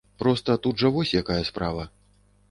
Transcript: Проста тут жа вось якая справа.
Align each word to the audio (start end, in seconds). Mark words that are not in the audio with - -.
Проста 0.21 0.53
тут 0.63 0.79
жа 0.83 0.89
вось 0.95 1.11
якая 1.19 1.37
справа. 1.51 1.83